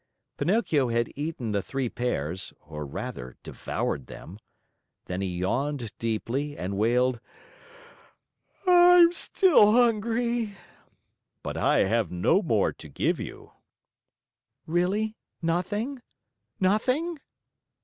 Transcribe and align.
Pinocchio 0.37 0.87
had 0.87 1.11
eaten 1.15 1.51
the 1.51 1.61
three 1.61 1.87
pears, 1.87 2.53
or 2.59 2.87
rather 2.87 3.35
devoured 3.43 4.07
them. 4.07 4.39
Then 5.05 5.21
he 5.21 5.27
yawned 5.37 5.93
deeply, 5.99 6.57
and 6.57 6.75
wailed: 6.75 7.19
"I'm 8.65 9.11
still 9.11 9.73
hungry." 9.73 10.57
"But 11.43 11.55
I 11.55 11.83
have 11.83 12.09
no 12.11 12.41
more 12.41 12.73
to 12.73 12.89
give 12.89 13.19
you." 13.19 13.51
"Really, 14.65 15.13
nothing 15.39 16.01
nothing?" 16.59 17.19